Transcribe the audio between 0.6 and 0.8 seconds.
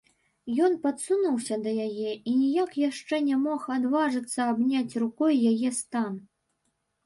Ён